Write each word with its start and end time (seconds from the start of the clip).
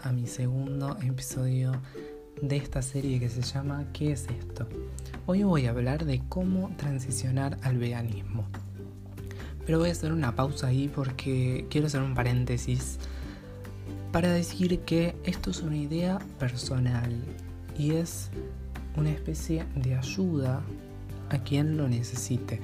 a 0.00 0.10
mi 0.10 0.26
segundo 0.26 0.96
episodio 1.02 1.72
de 2.42 2.56
esta 2.56 2.82
serie 2.82 3.20
que 3.20 3.28
se 3.28 3.42
llama 3.42 3.86
¿Qué 3.92 4.12
es 4.12 4.26
esto? 4.28 4.66
Hoy 5.26 5.44
voy 5.44 5.66
a 5.66 5.70
hablar 5.70 6.04
de 6.04 6.22
cómo 6.28 6.70
transicionar 6.76 7.58
al 7.62 7.78
veganismo. 7.78 8.44
Pero 9.64 9.78
voy 9.78 9.90
a 9.90 9.92
hacer 9.92 10.12
una 10.12 10.34
pausa 10.34 10.68
ahí 10.68 10.88
porque 10.88 11.66
quiero 11.70 11.86
hacer 11.86 12.02
un 12.02 12.14
paréntesis 12.14 12.98
para 14.12 14.32
decir 14.32 14.80
que 14.80 15.14
esto 15.24 15.50
es 15.50 15.62
una 15.62 15.76
idea 15.76 16.18
personal 16.38 17.12
y 17.78 17.92
es 17.92 18.30
una 18.96 19.10
especie 19.10 19.64
de 19.76 19.94
ayuda 19.94 20.62
a 21.30 21.38
quien 21.38 21.76
lo 21.76 21.88
necesite. 21.88 22.60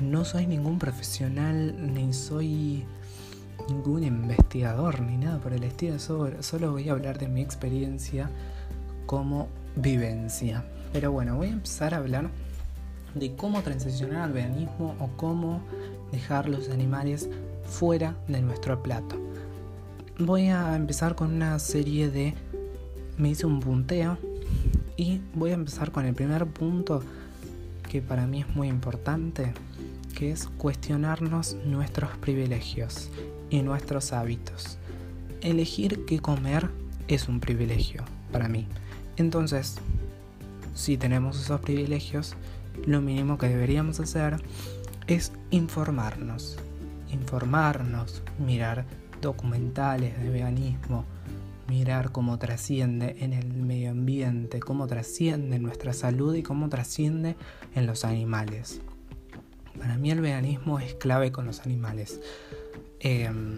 No 0.00 0.24
soy 0.24 0.46
ningún 0.46 0.78
profesional 0.78 1.94
ni 1.94 2.12
soy 2.12 2.84
ningún 3.68 4.04
investigador 4.04 5.00
ni 5.00 5.16
nada 5.16 5.38
por 5.38 5.52
el 5.52 5.64
estilo, 5.64 5.98
solo, 5.98 6.72
voy 6.72 6.88
a 6.88 6.92
hablar 6.92 7.18
de 7.18 7.28
mi 7.28 7.40
experiencia 7.40 8.30
como 9.06 9.48
vivencia. 9.76 10.64
Pero 10.92 11.12
bueno, 11.12 11.36
voy 11.36 11.48
a 11.48 11.52
empezar 11.52 11.94
a 11.94 11.98
hablar 11.98 12.30
de 13.14 13.34
cómo 13.36 13.62
transicionar 13.62 14.22
al 14.22 14.32
veganismo 14.32 14.94
o 14.98 15.08
cómo 15.16 15.62
dejar 16.10 16.48
los 16.48 16.68
animales 16.70 17.28
fuera 17.64 18.16
de 18.28 18.42
nuestro 18.42 18.82
plato. 18.82 19.16
Voy 20.18 20.48
a 20.48 20.76
empezar 20.76 21.14
con 21.14 21.32
una 21.32 21.58
serie 21.58 22.10
de... 22.10 22.34
Me 23.16 23.30
hice 23.30 23.46
un 23.46 23.60
punteo 23.60 24.18
y 24.96 25.20
voy 25.34 25.50
a 25.50 25.54
empezar 25.54 25.92
con 25.92 26.06
el 26.06 26.14
primer 26.14 26.46
punto 26.46 27.02
que 27.88 28.00
para 28.00 28.26
mí 28.26 28.40
es 28.40 28.48
muy 28.54 28.68
importante, 28.68 29.52
que 30.14 30.32
es 30.32 30.46
cuestionarnos 30.56 31.56
nuestros 31.66 32.10
privilegios 32.18 33.10
y 33.52 33.62
nuestros 33.62 34.14
hábitos. 34.14 34.78
Elegir 35.42 36.06
qué 36.06 36.18
comer 36.18 36.70
es 37.06 37.28
un 37.28 37.38
privilegio 37.38 38.02
para 38.32 38.48
mí. 38.48 38.66
Entonces, 39.18 39.76
si 40.74 40.96
tenemos 40.96 41.38
esos 41.38 41.60
privilegios, 41.60 42.34
lo 42.86 43.02
mínimo 43.02 43.36
que 43.36 43.48
deberíamos 43.48 44.00
hacer 44.00 44.36
es 45.06 45.32
informarnos. 45.50 46.56
Informarnos, 47.12 48.22
mirar 48.38 48.86
documentales 49.20 50.18
de 50.18 50.30
veganismo, 50.30 51.04
mirar 51.68 52.10
cómo 52.10 52.38
trasciende 52.38 53.16
en 53.20 53.34
el 53.34 53.52
medio 53.52 53.90
ambiente, 53.90 54.60
cómo 54.60 54.86
trasciende 54.86 55.56
en 55.56 55.62
nuestra 55.62 55.92
salud 55.92 56.34
y 56.34 56.42
cómo 56.42 56.70
trasciende 56.70 57.36
en 57.74 57.84
los 57.84 58.06
animales. 58.06 58.80
Para 59.78 59.98
mí 59.98 60.10
el 60.10 60.22
veganismo 60.22 60.78
es 60.78 60.94
clave 60.94 61.32
con 61.32 61.44
los 61.44 61.60
animales. 61.60 62.18
Em, 63.04 63.56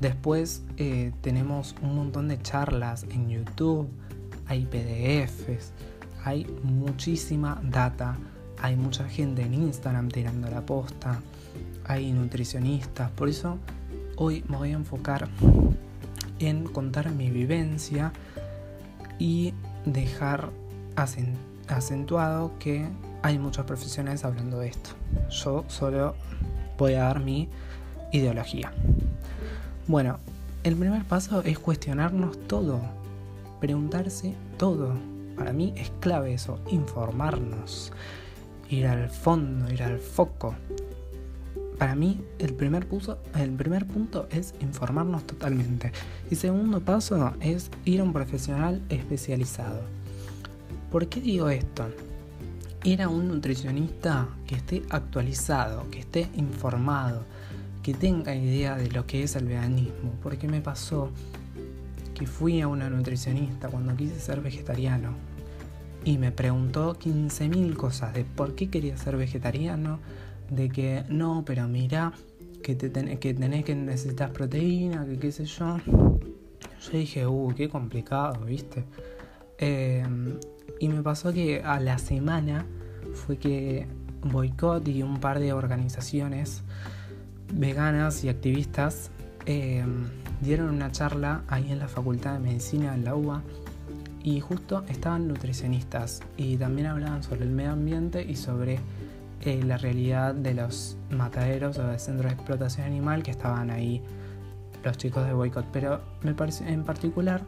después 0.00 0.62
eh, 0.76 1.12
tenemos 1.22 1.74
un 1.80 1.96
montón 1.96 2.28
de 2.28 2.40
charlas 2.42 3.06
en 3.10 3.30
YouTube, 3.30 3.88
hay 4.46 4.66
PDFs, 4.66 5.72
hay 6.22 6.46
muchísima 6.62 7.58
data, 7.64 8.18
hay 8.60 8.76
mucha 8.76 9.08
gente 9.08 9.42
en 9.42 9.54
Instagram 9.54 10.08
tirando 10.08 10.50
la 10.50 10.60
posta, 10.60 11.22
hay 11.86 12.12
nutricionistas, 12.12 13.10
por 13.12 13.30
eso 13.30 13.56
hoy 14.16 14.44
me 14.48 14.58
voy 14.58 14.72
a 14.72 14.74
enfocar 14.74 15.30
en 16.38 16.64
contar 16.64 17.10
mi 17.12 17.30
vivencia 17.30 18.12
y 19.18 19.54
dejar 19.86 20.50
acentuado 21.66 22.52
que 22.58 22.86
hay 23.22 23.38
muchos 23.38 23.64
profesionales 23.64 24.24
hablando 24.24 24.58
de 24.58 24.68
esto. 24.68 24.90
Yo 25.30 25.64
solo 25.68 26.14
voy 26.80 26.94
a 26.94 27.04
dar 27.04 27.20
mi 27.20 27.48
ideología. 28.10 28.72
Bueno, 29.86 30.18
el 30.64 30.76
primer 30.76 31.04
paso 31.04 31.42
es 31.42 31.58
cuestionarnos 31.58 32.38
todo, 32.46 32.80
preguntarse 33.60 34.34
todo. 34.56 34.94
Para 35.36 35.52
mí 35.52 35.74
es 35.76 35.92
clave 36.00 36.32
eso, 36.32 36.58
informarnos, 36.70 37.92
ir 38.70 38.86
al 38.86 39.10
fondo, 39.10 39.70
ir 39.70 39.82
al 39.82 39.98
foco. 39.98 40.54
Para 41.78 41.94
mí 41.94 42.20
el 42.38 42.54
primer, 42.54 42.86
el 43.38 43.50
primer 43.52 43.86
punto 43.86 44.26
es 44.30 44.54
informarnos 44.60 45.26
totalmente. 45.26 45.92
Y 46.30 46.36
segundo 46.36 46.80
paso 46.80 47.34
es 47.40 47.70
ir 47.84 48.00
a 48.00 48.04
un 48.04 48.12
profesional 48.12 48.82
especializado. 48.88 49.82
¿Por 50.90 51.08
qué 51.08 51.20
digo 51.20 51.48
esto? 51.50 51.86
Ir 52.84 53.02
a 53.02 53.08
un 53.08 53.28
nutricionista 53.28 54.28
que 54.46 54.54
esté 54.54 54.82
actualizado, 54.88 55.90
que 55.90 56.00
esté 56.00 56.28
informado, 56.36 57.24
que 57.82 57.94
tenga 57.94 58.34
idea 58.34 58.76
de 58.76 58.90
lo 58.90 59.06
que 59.06 59.22
es 59.22 59.36
el 59.36 59.44
veganismo, 59.44 60.14
porque 60.22 60.48
me 60.48 60.60
pasó 60.60 61.10
que 62.14 62.26
fui 62.26 62.60
a 62.60 62.68
una 62.68 62.88
nutricionista 62.88 63.68
cuando 63.68 63.94
quise 63.96 64.18
ser 64.18 64.40
vegetariano 64.40 65.14
y 66.04 66.18
me 66.18 66.32
preguntó 66.32 66.98
15.000 66.98 67.74
cosas 67.76 68.14
de 68.14 68.24
por 68.24 68.54
qué 68.54 68.70
quería 68.70 68.96
ser 68.96 69.16
vegetariano, 69.16 69.98
de 70.48 70.68
que 70.68 71.04
no, 71.08 71.44
pero 71.46 71.68
mira, 71.68 72.12
que, 72.62 72.74
te 72.74 72.90
que 73.18 73.34
tenés 73.34 73.64
que 73.64 73.74
necesitas 73.74 74.30
proteína, 74.30 75.06
que 75.06 75.18
qué 75.18 75.32
sé 75.32 75.44
yo. 75.44 75.78
Yo 75.78 76.98
dije, 76.98 77.26
uh, 77.26 77.54
qué 77.54 77.68
complicado, 77.68 78.44
¿viste? 78.44 78.84
Em, 79.58 80.38
y 80.78 80.88
me 80.88 81.02
pasó 81.02 81.32
que 81.32 81.62
a 81.62 81.80
la 81.80 81.98
semana 81.98 82.66
fue 83.14 83.38
que 83.38 83.86
Boicot 84.22 84.86
y 84.88 85.02
un 85.02 85.18
par 85.18 85.40
de 85.40 85.52
organizaciones 85.52 86.62
veganas 87.52 88.22
y 88.24 88.28
activistas 88.28 89.10
eh, 89.46 89.84
dieron 90.40 90.70
una 90.70 90.92
charla 90.92 91.42
ahí 91.48 91.72
en 91.72 91.78
la 91.78 91.88
Facultad 91.88 92.34
de 92.34 92.40
Medicina 92.40 92.94
en 92.94 93.04
la 93.04 93.14
UBA 93.14 93.42
y 94.22 94.40
justo 94.40 94.84
estaban 94.88 95.28
nutricionistas 95.28 96.20
y 96.36 96.56
también 96.56 96.88
hablaban 96.88 97.22
sobre 97.22 97.44
el 97.44 97.50
medio 97.50 97.72
ambiente 97.72 98.22
y 98.22 98.36
sobre 98.36 98.78
eh, 99.42 99.62
la 99.64 99.78
realidad 99.78 100.34
de 100.34 100.54
los 100.54 100.98
mataderos 101.10 101.78
o 101.78 101.86
de 101.86 101.98
centros 101.98 102.30
de 102.30 102.36
explotación 102.36 102.86
animal 102.86 103.22
que 103.22 103.30
estaban 103.30 103.70
ahí 103.70 104.02
los 104.84 104.96
chicos 104.98 105.26
de 105.26 105.32
boicot. 105.32 105.64
Pero 105.72 106.00
me 106.22 106.34
en 106.70 106.84
particular 106.84 107.42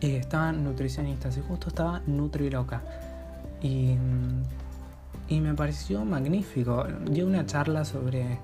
eh, 0.00 0.16
estaban 0.16 0.64
nutricionistas 0.64 1.36
y 1.36 1.40
justo 1.40 1.68
estaba 1.68 2.00
Nutriloca. 2.06 2.82
Y, 3.62 3.96
y 5.28 5.40
me 5.40 5.54
pareció 5.54 6.04
magnífico. 6.04 6.86
Dio 7.10 7.26
una 7.26 7.44
charla 7.46 7.84
sobre 7.84 8.38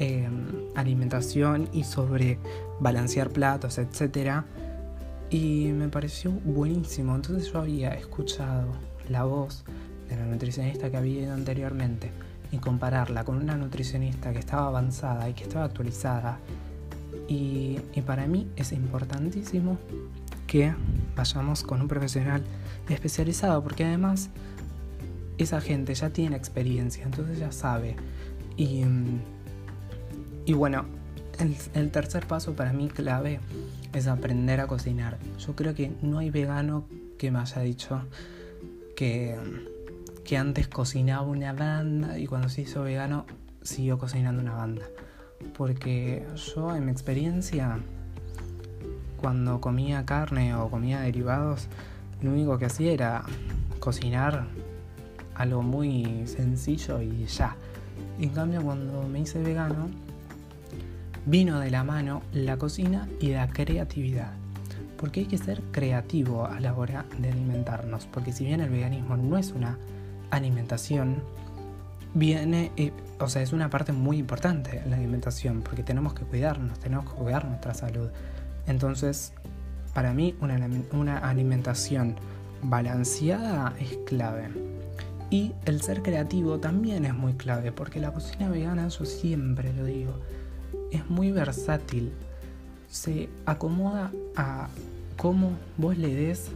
Em, 0.00 0.46
alimentación 0.76 1.68
y 1.74 1.84
sobre 1.84 2.38
balancear 2.80 3.28
platos, 3.28 3.76
etc. 3.76 4.44
Y 5.28 5.66
me 5.74 5.90
pareció 5.90 6.30
buenísimo. 6.30 7.14
Entonces 7.14 7.52
yo 7.52 7.58
había 7.58 7.90
escuchado 7.90 8.68
la 9.10 9.24
voz 9.24 9.62
de 10.08 10.16
la 10.16 10.24
nutricionista 10.24 10.90
que 10.90 10.96
había 10.96 11.24
ido 11.24 11.34
anteriormente 11.34 12.12
y 12.50 12.56
compararla 12.56 13.24
con 13.24 13.36
una 13.36 13.58
nutricionista 13.58 14.32
que 14.32 14.38
estaba 14.38 14.68
avanzada 14.68 15.28
y 15.28 15.34
que 15.34 15.42
estaba 15.42 15.66
actualizada. 15.66 16.38
Y, 17.28 17.78
y 17.92 18.00
para 18.00 18.26
mí 18.26 18.48
es 18.56 18.72
importantísimo 18.72 19.76
que 20.50 20.74
vayamos 21.14 21.62
con 21.62 21.80
un 21.80 21.86
profesional 21.86 22.42
especializado 22.88 23.62
porque 23.62 23.84
además 23.84 24.30
esa 25.38 25.60
gente 25.60 25.94
ya 25.94 26.10
tiene 26.10 26.36
experiencia, 26.36 27.04
entonces 27.04 27.38
ya 27.38 27.52
sabe. 27.52 27.94
Y 28.56 28.84
y 30.50 30.52
bueno, 30.52 30.84
el, 31.74 31.90
tercer 31.92 32.26
paso 32.26 32.54
para 32.54 32.72
mí 32.72 32.88
clave 32.88 33.38
es 33.92 34.08
aprender 34.08 34.60
a 34.60 34.66
cocinar. 34.66 35.16
Yo 35.38 35.54
creo 35.54 35.76
que 35.76 35.92
no 36.02 36.18
hay 36.18 36.30
vegano 36.30 36.86
que 37.18 37.30
me 37.30 37.38
haya 37.38 37.62
dicho 37.62 38.02
que, 38.96 39.36
que 40.24 40.36
antes 40.36 40.66
cocinaba 40.66 41.22
una 41.22 41.52
banda 41.52 42.18
y 42.18 42.26
cuando 42.26 42.48
se 42.48 42.62
hizo 42.62 42.82
vegano 42.82 43.26
siguió 43.62 43.96
cocinando 43.96 44.42
una 44.42 44.54
banda. 44.54 44.86
Porque 45.56 46.26
yo 46.54 46.74
en 46.74 46.86
mi 46.86 46.90
experiencia, 46.90 47.78
cuando 49.20 49.60
comía 49.60 50.04
carne 50.06 50.54
o 50.54 50.70
comía 50.70 51.00
derivados, 51.00 51.68
lo 52.22 52.30
único 52.32 52.58
que 52.58 52.66
hacía 52.66 52.92
era 52.92 53.22
cocinar 53.78 54.46
algo 55.34 55.62
muy 55.62 56.26
sencillo 56.26 57.00
y 57.00 57.26
ya. 57.26 57.56
En 58.18 58.30
cambio, 58.30 58.62
cuando 58.62 59.02
me 59.08 59.20
hice 59.20 59.42
vegano, 59.42 59.88
vino 61.26 61.60
de 61.60 61.70
la 61.70 61.84
mano 61.84 62.22
la 62.32 62.56
cocina 62.56 63.08
y 63.20 63.30
la 63.30 63.48
creatividad. 63.48 64.32
Porque 64.96 65.20
hay 65.20 65.26
que 65.26 65.38
ser 65.38 65.62
creativo 65.70 66.46
a 66.46 66.60
la 66.60 66.74
hora 66.74 67.06
de 67.18 67.30
alimentarnos. 67.30 68.06
Porque 68.06 68.32
si 68.32 68.44
bien 68.44 68.60
el 68.60 68.68
veganismo 68.68 69.16
no 69.16 69.38
es 69.38 69.52
una 69.52 69.78
alimentación, 70.30 71.22
viene, 72.12 72.70
eh, 72.76 72.92
o 73.18 73.28
sea, 73.28 73.40
es 73.40 73.54
una 73.54 73.70
parte 73.70 73.92
muy 73.92 74.18
importante 74.18 74.82
la 74.86 74.96
alimentación. 74.96 75.62
Porque 75.62 75.82
tenemos 75.82 76.12
que 76.12 76.24
cuidarnos, 76.24 76.78
tenemos 76.78 77.10
que 77.10 77.16
cuidar 77.16 77.46
nuestra 77.46 77.72
salud. 77.72 78.10
Entonces, 78.66 79.32
para 79.94 80.14
mí, 80.14 80.34
una, 80.40 81.18
alimentación 81.18 82.16
balanceada 82.62 83.74
es 83.80 83.98
clave. 84.06 84.48
Y 85.30 85.52
el 85.64 85.80
ser 85.80 86.02
creativo 86.02 86.58
también 86.58 87.04
es 87.04 87.14
muy 87.14 87.34
clave, 87.34 87.72
porque 87.72 88.00
la 88.00 88.12
cocina 88.12 88.48
vegana, 88.48 88.88
yo 88.88 89.04
siempre 89.04 89.72
lo 89.72 89.84
digo, 89.84 90.14
es 90.90 91.08
muy 91.08 91.30
versátil. 91.30 92.12
se 92.88 93.28
acomoda 93.46 94.10
a 94.34 94.68
cómo 95.16 95.52
vos 95.76 95.96
le 95.96 96.12
des 96.12 96.50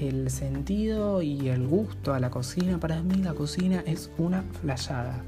el 0.00 0.30
sentido 0.30 1.22
y 1.22 1.48
el 1.48 1.66
gusto 1.66 2.12
a 2.14 2.20
la 2.20 2.30
cocina. 2.30 2.78
Para 2.78 3.02
mí 3.02 3.16
la 3.16 3.34
cocina 3.34 3.82
es 3.86 4.10
una 4.18 4.42
flayada. 4.60 5.22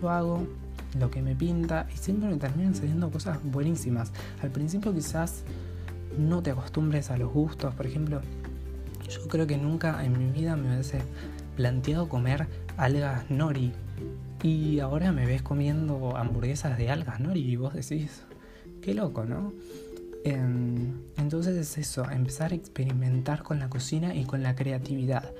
Yo 0.00 0.10
hago 0.10 0.46
lo 0.98 1.10
que 1.10 1.22
me 1.22 1.34
pinta 1.34 1.86
y 1.92 1.96
siempre 1.96 2.28
me 2.28 2.36
terminan 2.36 2.74
saliendo 2.74 3.10
cosas 3.10 3.38
buenísimas. 3.42 4.12
Al 4.42 4.50
principio 4.50 4.92
quizás 4.92 5.44
no 6.18 6.42
te 6.42 6.50
acostumbres 6.50 7.10
a 7.10 7.16
los 7.16 7.32
gustos. 7.32 7.74
Por 7.74 7.86
ejemplo, 7.86 8.20
yo 9.08 9.28
creo 9.28 9.46
que 9.46 9.56
nunca 9.56 10.04
en 10.04 10.18
mi 10.18 10.30
vida 10.30 10.56
me 10.56 10.72
hubiese 10.72 11.00
planteado 11.56 12.08
comer 12.08 12.46
algas 12.76 13.30
nori. 13.30 13.72
Y 14.42 14.78
ahora 14.80 15.10
me 15.12 15.26
ves 15.26 15.42
comiendo 15.42 16.16
hamburguesas 16.16 16.78
de 16.78 16.90
algas 16.90 17.18
nori 17.20 17.40
y 17.40 17.56
vos 17.56 17.74
decís, 17.74 18.22
qué 18.80 18.94
loco, 18.94 19.24
¿no? 19.24 19.52
Em, 20.24 21.00
entonces 21.16 21.56
es 21.56 21.78
eso, 21.78 22.08
empezar 22.10 22.52
a 22.52 22.54
experimentar 22.54 23.42
con 23.42 23.58
la 23.58 23.68
cocina 23.68 24.14
y 24.14 24.24
con 24.24 24.42
la 24.42 24.54
creatividad. 24.54 25.32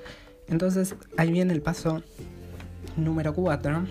Entonces 0.47 0.95
ahí 1.17 1.31
viene 1.31 1.53
el 1.53 1.61
paso 1.61 2.01
número 2.97 3.33
4, 3.33 3.83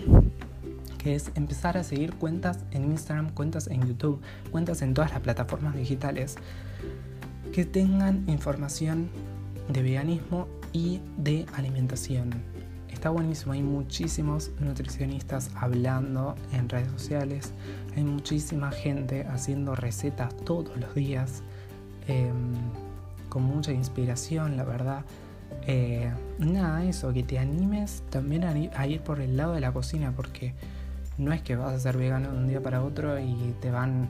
que 0.99 1.15
es 1.15 1.31
empezar 1.33 1.77
a 1.77 1.83
seguir 1.83 2.13
cuentas 2.13 2.59
en 2.69 2.83
Instagram, 2.83 3.31
cuentas 3.33 3.67
en 3.67 3.87
YouTube, 3.87 4.21
cuentas 4.51 4.83
en 4.83 4.93
todas 4.93 5.09
las 5.11 5.21
plataformas 5.21 5.75
digitales 5.75 6.35
que 7.51 7.65
tengan 7.65 8.23
información 8.29 9.09
de 9.69 9.81
veganismo 9.81 10.47
y 10.73 11.01
de 11.17 11.47
alimentación. 11.55 12.29
Está 12.89 13.11
buenísimo, 13.11 13.53
hay 13.53 13.63
muchísimos 13.63 14.51
nutricionistas 14.59 15.51
hablando 15.55 16.35
en 16.51 16.67
redes 16.67 16.91
sociales, 16.91 17.53
hay 17.95 18.03
muchísima 18.03 18.71
gente 18.71 19.25
haciendo 19.25 19.73
recetas 19.73 20.35
todos 20.43 20.75
los 20.77 20.93
días, 20.95 21.41
em, 22.07 22.53
con 23.29 23.43
mucha 23.43 23.71
inspiración, 23.71 24.57
la 24.57 24.65
verdad. 24.65 25.05
Eh, 25.65 26.11
nada, 26.39 26.83
eso, 26.83 27.13
que 27.13 27.23
te 27.23 27.39
animes 27.39 28.03
también 28.09 28.43
a 28.43 28.87
ir, 28.87 29.01
por 29.01 29.21
el 29.21 29.37
lado 29.37 29.53
de 29.53 29.61
la 29.61 29.71
cocina, 29.71 30.11
porque 30.15 30.53
no 31.19 31.31
es 31.33 31.41
que 31.41 31.55
vas 31.55 31.73
a 31.73 31.79
ser 31.79 31.97
vegano 31.97 32.31
de 32.31 32.37
un 32.37 32.47
día 32.47 32.61
para 32.61 32.83
otro 32.83 33.19
y 33.19 33.53
te 33.61 33.69
van, 33.69 34.09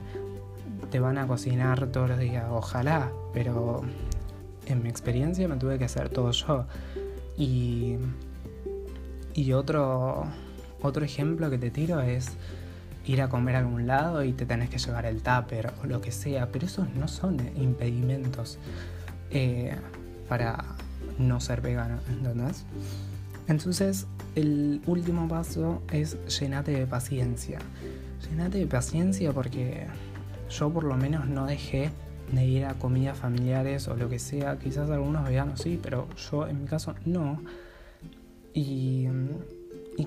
te 0.90 1.00
van 1.00 1.18
a 1.18 1.26
cocinar 1.26 1.88
todos 1.88 2.08
los 2.08 2.18
días, 2.18 2.46
ojalá, 2.50 3.10
pero 3.34 3.82
en 4.66 4.82
mi 4.82 4.88
experiencia 4.88 5.46
me 5.48 5.56
tuve 5.56 5.78
que 5.78 5.84
hacer 5.84 6.08
todo 6.08 6.30
yo. 6.30 6.66
Y 7.36 7.98
y 9.34 9.52
otro, 9.52 10.26
otro 10.82 11.04
ejemplo 11.04 11.50
que 11.50 11.58
te 11.58 11.70
tiro 11.70 12.00
es 12.00 12.30
ir 13.06 13.22
a 13.22 13.28
comer 13.28 13.56
a 13.56 13.60
algún 13.60 13.86
lado 13.86 14.22
y 14.24 14.32
te 14.32 14.44
tenés 14.44 14.70
que 14.70 14.78
llevar 14.78 15.06
el 15.06 15.22
tupper 15.22 15.72
o 15.82 15.86
lo 15.86 16.00
que 16.00 16.12
sea, 16.12 16.48
pero 16.52 16.66
esos 16.66 16.90
no 16.94 17.08
son 17.08 17.38
impedimentos 17.56 18.58
eh, 19.30 19.74
para 20.28 20.64
no 21.18 21.40
ser 21.40 21.60
vegano, 21.60 22.00
¿entendés? 22.08 22.64
Entonces, 23.50 24.06
el 24.36 24.80
último 24.86 25.28
paso 25.28 25.82
es 25.92 26.16
llenate 26.38 26.72
de 26.72 26.86
paciencia. 26.86 27.58
Llenate 28.30 28.58
de 28.58 28.66
paciencia 28.66 29.32
porque 29.32 29.86
yo 30.48 30.70
por 30.70 30.84
lo 30.84 30.96
menos 30.96 31.28
no 31.28 31.46
dejé 31.46 31.90
de 32.32 32.44
ir 32.46 32.64
a 32.64 32.74
comidas 32.74 33.18
familiares 33.18 33.88
o 33.88 33.96
lo 33.96 34.08
que 34.08 34.18
sea. 34.18 34.58
Quizás 34.58 34.88
algunos 34.88 35.24
veganos 35.24 35.60
sí, 35.60 35.78
pero 35.82 36.08
yo 36.30 36.46
en 36.46 36.62
mi 36.62 36.66
caso 36.66 36.94
no 37.04 37.40
y, 38.52 39.08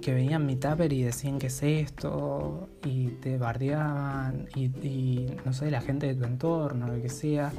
que 0.02 0.14
veían 0.14 0.46
mi 0.46 0.56
tupper 0.56 0.92
y 0.92 1.04
decían 1.04 1.40
que 1.40 1.48
es 1.48 1.64
esto, 1.64 2.68
y 2.84 3.10
te 3.22 3.38
bardeaban, 3.38 4.48
y, 4.56 5.28
no 5.46 5.54
sé, 5.54 5.72
la 5.72 5.82
gente 5.82 6.08
de 6.08 6.16
tu 6.16 6.26
entorno, 6.26 6.88
lo 6.88 7.02
que 7.02 7.10
sea, 7.10 7.52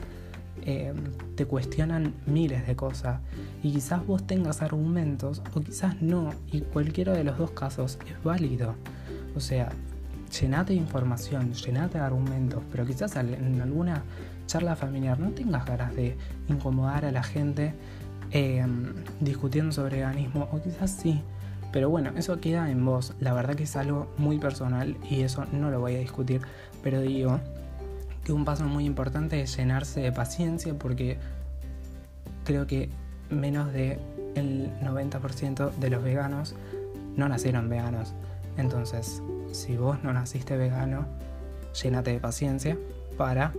em, 0.62 0.96
te 1.36 1.46
cuestionan 1.46 2.14
miles 2.26 2.66
de 2.66 2.76
cosas. 2.76 3.20
Y 3.62 3.72
quizás 3.72 4.06
vos 4.06 4.26
tengas 4.26 4.62
argumentos, 4.62 5.42
o 5.54 5.60
quizás 5.60 6.00
no, 6.00 6.30
y 6.50 6.60
cualquiera 6.60 7.12
de 7.12 7.24
los 7.24 7.38
dos 7.38 7.50
casos 7.50 7.98
es 8.06 8.22
válido. 8.22 8.74
O 9.36 9.40
sea, 9.40 9.70
llenate 10.40 10.72
de 10.72 10.78
información, 10.78 11.52
llenate 11.52 11.98
de 11.98 12.04
argumentos, 12.04 12.62
pero 12.70 12.86
quizás 12.86 13.16
en 13.16 13.60
alguna 13.60 14.02
charla 14.46 14.76
familiar 14.76 15.18
no 15.18 15.30
tengas 15.30 15.64
ganas 15.64 15.94
de 15.94 16.16
incomodar 16.48 17.04
a 17.04 17.12
la 17.12 17.22
gente 17.22 17.74
Em, 18.36 18.92
discutiendo 19.20 19.70
sobre 19.70 19.98
veganismo, 19.98 20.48
o 20.50 20.60
quizás 20.60 20.90
sí, 20.90 21.22
pero 21.72 21.88
bueno, 21.88 22.10
eso 22.16 22.40
queda 22.40 22.68
en 22.68 22.84
vos. 22.84 23.14
La 23.20 23.32
verdad 23.32 23.54
que 23.54 23.62
es 23.62 23.76
algo 23.76 24.12
muy 24.18 24.38
personal 24.38 24.96
y 25.08 25.20
eso 25.20 25.44
no 25.52 25.70
lo 25.70 25.78
voy 25.78 25.94
a 25.94 25.98
discutir, 26.00 26.40
pero 26.82 27.00
digo 27.00 27.38
que 28.24 28.32
un 28.32 28.44
paso 28.44 28.64
muy 28.64 28.84
importante 28.84 29.40
es 29.40 29.56
llenarse 29.56 30.00
de 30.00 30.12
paciencia 30.12 30.74
porque 30.74 31.18
creo 32.44 32.66
que 32.66 32.88
menos 33.30 33.72
del 33.72 33.98
90% 34.82 35.74
de 35.74 35.90
los 35.90 36.02
veganos 36.02 36.54
no 37.16 37.28
nacieron 37.28 37.68
veganos. 37.68 38.14
Entonces, 38.56 39.22
si 39.52 39.76
vos 39.76 40.02
no 40.02 40.12
naciste 40.12 40.56
vegano, 40.56 41.06
llénate 41.82 42.12
de 42.12 42.20
paciencia 42.20 42.78
para 43.16 43.52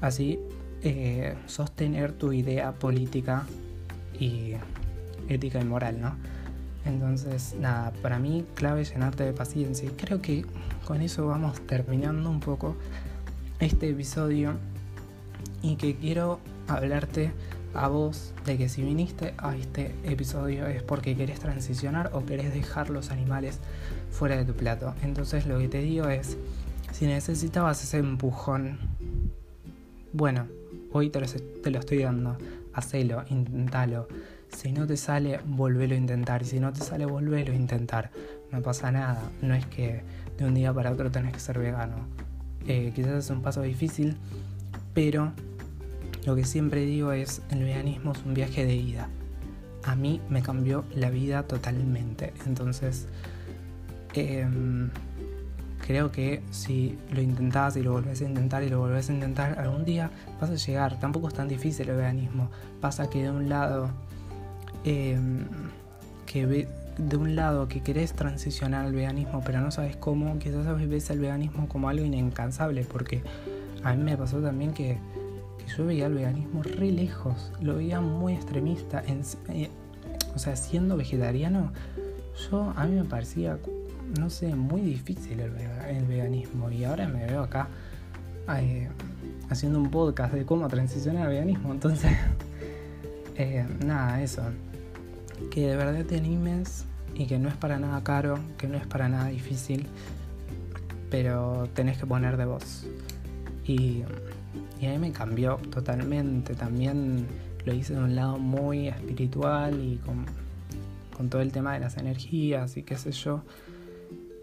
así 0.00 0.38
eh, 0.82 1.34
sostener 1.46 2.12
tu 2.12 2.32
idea 2.32 2.72
política 2.72 3.46
y 4.18 4.54
ética 5.28 5.60
y 5.60 5.64
moral, 5.64 6.00
¿no? 6.00 6.16
Entonces, 6.84 7.56
nada, 7.58 7.92
para 8.02 8.18
mí 8.18 8.44
clave 8.54 8.84
llenarte 8.84 9.24
de 9.24 9.32
paciencia. 9.32 9.90
Creo 9.96 10.20
que 10.20 10.44
con 10.86 11.00
eso 11.00 11.26
vamos 11.26 11.60
terminando 11.66 12.28
un 12.28 12.40
poco 12.40 12.76
este 13.60 13.90
episodio 13.90 14.54
y 15.62 15.76
que 15.76 15.96
quiero 15.96 16.40
hablarte 16.68 17.32
a 17.74 17.88
vos 17.88 18.32
de 18.44 18.56
que 18.56 18.68
si 18.68 18.82
viniste 18.82 19.34
a 19.38 19.56
este 19.56 19.94
episodio 20.04 20.66
es 20.66 20.82
porque 20.82 21.16
querés 21.16 21.40
transicionar 21.40 22.10
o 22.12 22.24
querés 22.24 22.54
dejar 22.54 22.90
los 22.90 23.10
animales 23.10 23.58
fuera 24.10 24.36
de 24.36 24.44
tu 24.44 24.54
plato. 24.54 24.94
Entonces 25.02 25.46
lo 25.46 25.58
que 25.58 25.68
te 25.68 25.78
digo 25.78 26.08
es, 26.08 26.36
si 26.92 27.06
necesitabas 27.06 27.82
ese 27.82 27.98
empujón, 27.98 28.78
bueno, 30.12 30.46
hoy 30.92 31.10
te 31.10 31.20
lo, 31.20 31.26
te 31.26 31.70
lo 31.70 31.80
estoy 31.80 31.98
dando 31.98 32.36
hacelo, 32.74 33.24
intentalo. 33.30 34.08
Si 34.48 34.72
no 34.72 34.86
te 34.86 34.96
sale, 34.96 35.40
volvelo 35.44 35.94
a 35.94 35.98
intentar. 35.98 36.42
Y 36.42 36.44
si 36.44 36.60
no 36.60 36.72
te 36.72 36.80
sale, 36.80 37.06
volvelo 37.06 37.52
a 37.52 37.56
intentar. 37.56 38.10
No 38.52 38.62
pasa 38.62 38.92
nada. 38.92 39.20
No 39.42 39.54
es 39.54 39.66
que 39.66 40.02
de 40.38 40.44
un 40.44 40.54
día 40.54 40.72
para 40.72 40.92
otro 40.92 41.10
tenés 41.10 41.32
que 41.32 41.40
ser 41.40 41.58
vegano. 41.58 41.96
Eh, 42.66 42.92
quizás 42.94 43.24
es 43.24 43.30
un 43.30 43.42
paso 43.42 43.62
difícil, 43.62 44.16
pero 44.94 45.32
lo 46.24 46.34
que 46.34 46.44
siempre 46.44 46.86
digo 46.86 47.12
es, 47.12 47.42
el 47.50 47.64
veganismo 47.64 48.12
es 48.12 48.22
un 48.24 48.34
viaje 48.34 48.64
de 48.64 48.74
ida. 48.74 49.08
A 49.82 49.94
mí 49.94 50.20
me 50.30 50.42
cambió 50.42 50.84
la 50.94 51.10
vida 51.10 51.42
totalmente. 51.42 52.32
Entonces, 52.46 53.06
em, 54.14 54.88
creo 55.86 56.10
que 56.10 56.42
si 56.50 56.96
lo 57.12 57.20
intentás 57.20 57.76
y 57.76 57.82
lo 57.82 57.92
volvés 57.92 58.22
a 58.22 58.24
intentar 58.24 58.62
y 58.62 58.70
lo 58.70 58.78
volvés 58.78 59.10
a 59.10 59.12
intentar, 59.12 59.58
algún 59.58 59.84
día 59.84 60.10
vas 60.40 60.48
a 60.48 60.54
llegar. 60.54 60.98
Tampoco 60.98 61.28
es 61.28 61.34
tan 61.34 61.48
difícil 61.48 61.90
el 61.90 61.96
veganismo. 61.96 62.50
Pasa 62.80 63.10
que 63.10 63.24
de 63.24 63.30
un 63.30 63.50
lado, 63.50 63.90
em, 64.84 65.44
que 66.24 66.66
de 66.98 67.16
un 67.16 67.36
lado 67.36 67.68
que 67.68 67.82
querés 67.82 68.12
transicionar 68.12 68.86
al 68.86 68.92
veganismo, 68.92 69.42
pero 69.44 69.60
no 69.60 69.70
sabes 69.70 69.96
cómo, 69.96 70.38
quizás 70.38 70.66
ves 70.88 71.10
el 71.10 71.20
veganismo 71.20 71.68
como 71.68 71.88
algo 71.88 72.04
incansable, 72.04 72.84
porque 72.84 73.22
a 73.82 73.94
mí 73.94 74.02
me 74.02 74.16
pasó 74.16 74.40
también 74.40 74.72
que, 74.72 74.98
yo 75.76 75.86
veía 75.86 76.06
el 76.06 76.14
veganismo 76.14 76.62
re 76.62 76.92
lejos, 76.92 77.50
lo 77.60 77.76
veía 77.76 78.00
muy 78.00 78.34
extremista. 78.34 79.02
Eh, 79.48 79.70
o 80.34 80.38
sea, 80.38 80.56
siendo 80.56 80.96
vegetariano, 80.96 81.72
yo 82.50 82.72
a 82.76 82.84
mí 82.86 82.96
me 82.96 83.04
parecía 83.04 83.58
no 84.18 84.30
sé, 84.30 84.54
muy 84.54 84.80
difícil 84.80 85.40
el, 85.40 86.04
veganismo. 86.06 86.70
Y 86.70 86.84
ahora 86.84 87.08
me 87.08 87.24
veo 87.26 87.42
acá 87.42 87.68
haciendo 89.48 89.78
un 89.78 89.90
podcast 89.90 90.34
de 90.34 90.44
cómo 90.44 90.68
transicionar 90.68 91.26
al 91.26 91.32
veganismo. 91.32 91.72
Entonces, 91.72 92.12
eh, 93.36 93.66
nada, 93.84 94.22
eso. 94.22 94.42
Que 95.50 95.68
de 95.68 95.76
verdad 95.76 96.04
te 96.04 96.16
animes 96.16 96.84
y 97.14 97.26
que 97.26 97.38
no 97.38 97.48
es 97.48 97.54
para 97.56 97.78
nada 97.78 98.02
caro, 98.02 98.38
que 98.58 98.66
no 98.66 98.76
es 98.76 98.86
para 98.86 99.08
nada 99.08 99.28
difícil, 99.28 99.86
pero 101.10 101.68
tenés 101.74 101.98
que 101.98 102.06
poner 102.06 102.36
de 102.36 102.44
voz. 102.44 102.86
Y, 103.64 104.02
y 104.80 104.86
a 104.86 104.98
me 104.98 105.12
cambió 105.12 105.56
totalmente. 105.70 106.54
También 106.54 107.26
lo 107.64 107.72
hice 107.72 107.94
de 107.94 108.00
un 108.00 108.14
lado 108.14 108.38
muy 108.38 108.88
espiritual 108.88 109.80
y 109.80 109.96
con, 109.98 110.26
con 111.16 111.28
todo 111.28 111.40
el 111.40 111.52
tema 111.52 111.74
de 111.74 111.80
las 111.80 111.96
energías 111.96 112.76
y 112.76 112.82
qué 112.82 112.96
sé 112.96 113.12
yo 113.12 113.42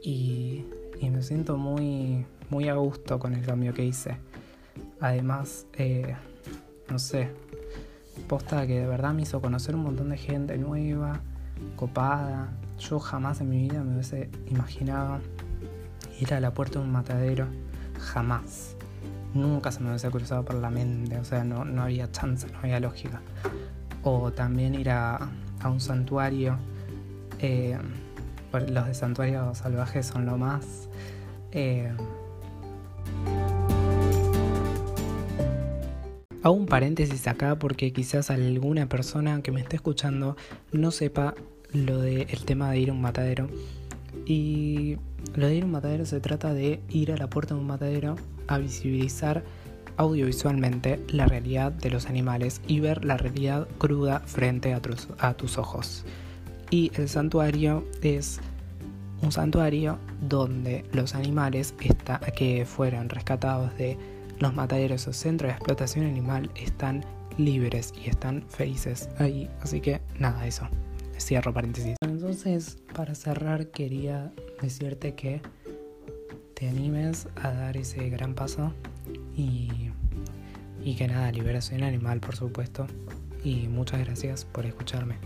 y, 0.02 0.66
me 1.02 1.22
siento 1.22 1.58
muy, 1.58 2.26
muy 2.50 2.68
a 2.70 2.76
gusto 2.76 3.20
con 3.20 3.34
el 3.34 3.46
cambio 3.46 3.74
que 3.74 3.86
hice. 3.86 4.18
Además, 5.00 5.66
eh, 5.74 6.16
no 6.90 7.00
sé, 7.00 7.30
posta 8.22 8.66
que 8.68 8.80
de 8.80 8.88
verdad 8.88 9.14
me 9.14 9.24
hizo 9.24 9.42
conocer 9.42 9.76
un 9.76 9.84
montón 9.84 10.10
de 10.10 10.18
gente 10.18 10.58
nueva, 10.58 11.20
copada. 11.76 12.50
Yo 12.80 13.00
jamás 13.00 13.42
en 13.42 13.50
mi 13.50 13.62
vida 13.62 13.84
me 13.84 13.94
hubiese 13.94 14.30
imaginado 14.50 15.20
ir 16.20 16.34
a 16.34 16.40
la 16.40 16.54
puerta 16.54 16.80
de 16.80 16.86
un 16.86 16.92
matadero, 16.92 17.48
jamás. 18.00 18.76
nunca 19.34 19.72
se 19.72 19.80
me 19.80 19.90
hubiese 19.90 20.10
cruzado 20.10 20.44
por 20.44 20.56
la 20.56 20.70
mente, 20.70 21.18
o 21.18 21.24
sea, 21.24 21.44
no, 21.44 21.64
no 21.64 21.84
había 21.84 22.12
chance, 22.12 22.48
no 22.52 22.60
había 22.60 22.80
lógica. 22.80 23.22
O 24.04 24.32
también 24.32 24.76
ir 24.76 24.90
a, 24.90 25.30
un 25.64 25.80
santuario. 25.80 26.58
Eh, 27.40 27.78
los 28.52 28.88
de 28.88 28.94
santuarios 28.94 29.60
salvajes 29.60 30.08
son 30.08 30.26
lo 30.26 30.38
más. 30.38 30.90
Eh, 31.52 31.92
Hago 36.44 36.56
un 36.56 36.66
paréntesis 36.66 37.28
acá 37.28 37.60
porque 37.60 37.94
quizás 37.94 38.32
alguna 38.32 38.90
persona 38.90 39.44
que 39.44 39.52
me 39.52 39.62
esté 39.62 39.76
escuchando 39.76 40.36
no 40.72 40.90
sepa 40.90 41.36
lo 41.72 42.02
del 42.02 42.46
tema 42.46 42.72
de 42.72 42.80
ir 42.80 42.90
a 42.90 42.94
un 42.94 43.02
matadero. 43.02 43.48
Y 44.26 44.98
lo 45.36 45.46
de 45.46 45.56
ir 45.56 45.64
a 45.64 45.66
un 45.68 45.72
matadero 45.72 46.04
se 46.06 46.20
trata 46.20 46.52
de 46.52 46.80
ir 46.90 47.12
a 47.12 47.18
la 47.18 47.30
puerta 47.30 47.54
de 47.54 47.60
un 47.60 47.68
matadero 47.68 48.16
a 48.48 48.58
visibilizar 48.58 49.44
audiovisualmente 49.98 51.00
la 51.10 51.28
realidad 51.28 51.72
de 51.72 51.92
los 51.92 52.08
animales 52.08 52.60
y 52.68 52.80
ver 52.80 53.06
la 53.06 53.18
realidad 53.18 53.68
cruda 53.78 54.22
frente 54.22 54.74
a 54.74 54.82
tus, 54.82 55.10
a 55.20 55.36
tus 55.36 55.60
ojos. 55.60 56.06
Y 56.72 56.92
el 56.96 57.08
santuario 57.08 57.86
es 58.02 58.40
un 59.22 59.32
santuario 59.32 60.00
donde 60.28 60.86
los 60.92 61.14
animales 61.14 61.76
que 62.36 62.66
fueron 62.66 63.10
rescatados 63.10 63.78
de 63.78 63.98
los 64.42 64.54
mataderos 64.56 65.08
o 65.08 65.14
centros 65.14 65.50
de 65.50 65.54
explotación 65.54 66.06
animal 66.06 66.50
están 66.56 67.06
libres 67.38 67.94
y 68.04 68.10
están 68.10 68.44
felices 68.50 69.08
ahí. 69.20 69.50
Así 69.62 69.80
que 69.80 70.02
nada, 70.20 70.46
eso. 70.48 70.68
Cierro 71.18 71.54
paréntesis. 71.54 71.96
Entonces, 72.02 72.80
para 72.96 73.14
cerrar, 73.14 73.68
quería 73.68 74.34
decirte 74.60 75.14
que 75.14 75.42
te 76.56 76.68
animes 76.68 77.28
a 77.36 77.52
dar 77.52 77.78
ese 77.78 78.10
gran 78.10 78.34
paso 78.34 78.74
y, 79.38 79.70
y 80.84 80.96
que 80.96 81.08
nada, 81.08 81.32
liberación 81.32 81.84
animal, 81.84 82.20
por 82.20 82.36
supuesto. 82.36 82.88
Y 83.44 83.68
muchas 83.68 84.00
gracias 84.00 84.46
por 84.46 84.66
escucharme. 84.66 85.18